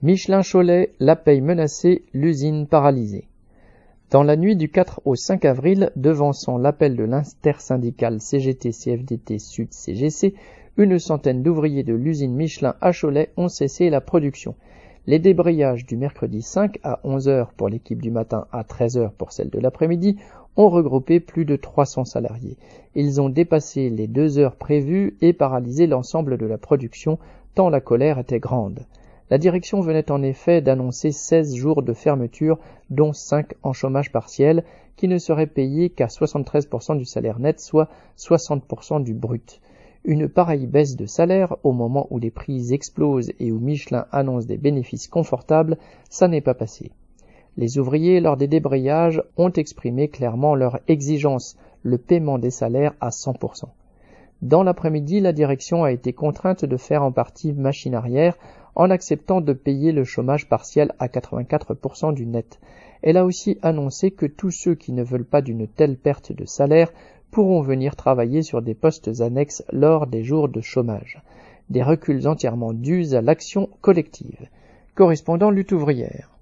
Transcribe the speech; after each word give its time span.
Michelin 0.00 0.42
Cholet, 0.42 0.92
la 1.00 1.16
paye 1.16 1.40
menacée, 1.40 2.04
l'usine 2.14 2.68
paralysée. 2.68 3.26
Dans 4.12 4.22
la 4.22 4.36
nuit 4.36 4.54
du 4.54 4.68
4 4.68 5.02
au 5.04 5.16
5 5.16 5.44
avril, 5.44 5.90
devançant 5.96 6.56
l'appel 6.56 6.94
de 6.94 7.02
l'intersyndicale 7.02 8.20
CGT-CFDT 8.20 9.40
Sud-CGC, 9.40 10.34
une 10.76 11.00
centaine 11.00 11.42
d'ouvriers 11.42 11.82
de 11.82 11.94
l'usine 11.94 12.32
Michelin 12.32 12.76
à 12.80 12.92
Cholet 12.92 13.32
ont 13.36 13.48
cessé 13.48 13.90
la 13.90 14.00
production. 14.00 14.54
Les 15.08 15.18
débrayages 15.18 15.84
du 15.84 15.96
mercredi 15.96 16.42
5 16.42 16.78
à 16.84 17.00
11h 17.04 17.48
pour 17.56 17.68
l'équipe 17.68 18.00
du 18.00 18.12
matin 18.12 18.46
à 18.52 18.62
13h 18.62 19.10
pour 19.18 19.32
celle 19.32 19.50
de 19.50 19.58
l'après-midi 19.58 20.16
ont 20.54 20.68
regroupé 20.68 21.18
plus 21.18 21.44
de 21.44 21.56
300 21.56 22.04
salariés. 22.04 22.56
Ils 22.94 23.20
ont 23.20 23.30
dépassé 23.30 23.90
les 23.90 24.06
deux 24.06 24.38
heures 24.38 24.54
prévues 24.54 25.16
et 25.22 25.32
paralysé 25.32 25.88
l'ensemble 25.88 26.38
de 26.38 26.46
la 26.46 26.56
production 26.56 27.18
tant 27.56 27.68
la 27.68 27.80
colère 27.80 28.20
était 28.20 28.38
grande. 28.38 28.86
La 29.30 29.36
direction 29.36 29.80
venait 29.80 30.10
en 30.10 30.22
effet 30.22 30.62
d'annoncer 30.62 31.12
16 31.12 31.54
jours 31.54 31.82
de 31.82 31.92
fermeture, 31.92 32.58
dont 32.88 33.12
5 33.12 33.54
en 33.62 33.74
chômage 33.74 34.10
partiel, 34.10 34.64
qui 34.96 35.06
ne 35.06 35.18
seraient 35.18 35.46
payés 35.46 35.90
qu'à 35.90 36.06
73% 36.06 36.96
du 36.96 37.04
salaire 37.04 37.38
net, 37.38 37.60
soit 37.60 37.90
60% 38.16 39.02
du 39.02 39.12
brut. 39.12 39.60
Une 40.04 40.28
pareille 40.28 40.66
baisse 40.66 40.96
de 40.96 41.04
salaire, 41.04 41.56
au 41.62 41.72
moment 41.72 42.06
où 42.10 42.18
les 42.18 42.30
prix 42.30 42.72
explosent 42.72 43.32
et 43.38 43.52
où 43.52 43.58
Michelin 43.58 44.06
annonce 44.12 44.46
des 44.46 44.56
bénéfices 44.56 45.08
confortables, 45.08 45.76
ça 46.08 46.26
n'est 46.28 46.40
pas 46.40 46.54
passé. 46.54 46.92
Les 47.58 47.78
ouvriers, 47.78 48.20
lors 48.20 48.36
des 48.36 48.46
débrayages, 48.46 49.22
ont 49.36 49.50
exprimé 49.50 50.08
clairement 50.08 50.54
leur 50.54 50.78
exigence, 50.88 51.58
le 51.82 51.98
paiement 51.98 52.38
des 52.38 52.50
salaires 52.50 52.94
à 53.00 53.10
100%. 53.10 53.64
Dans 54.40 54.62
l'après-midi, 54.62 55.18
la 55.18 55.32
direction 55.32 55.82
a 55.82 55.90
été 55.90 56.12
contrainte 56.12 56.64
de 56.64 56.76
faire 56.76 57.02
en 57.02 57.10
partie 57.10 57.52
machine 57.52 57.96
arrière 57.96 58.38
en 58.78 58.90
acceptant 58.90 59.40
de 59.40 59.52
payer 59.52 59.90
le 59.90 60.04
chômage 60.04 60.48
partiel 60.48 60.92
à 61.00 61.08
84% 61.08 62.14
du 62.14 62.24
net. 62.24 62.60
Elle 63.02 63.16
a 63.16 63.24
aussi 63.24 63.58
annoncé 63.60 64.12
que 64.12 64.24
tous 64.24 64.52
ceux 64.52 64.76
qui 64.76 64.92
ne 64.92 65.02
veulent 65.02 65.24
pas 65.24 65.42
d'une 65.42 65.66
telle 65.66 65.96
perte 65.96 66.32
de 66.32 66.46
salaire 66.46 66.92
pourront 67.32 67.60
venir 67.60 67.96
travailler 67.96 68.42
sur 68.42 68.62
des 68.62 68.74
postes 68.74 69.20
annexes 69.20 69.64
lors 69.72 70.06
des 70.06 70.22
jours 70.22 70.48
de 70.48 70.60
chômage. 70.60 71.20
Des 71.68 71.82
reculs 71.82 72.26
entièrement 72.26 72.72
dus 72.72 73.14
à 73.14 73.20
l'action 73.20 73.68
collective. 73.80 74.48
Correspondant 74.94 75.50
lutte 75.50 75.72
ouvrière. 75.72 76.37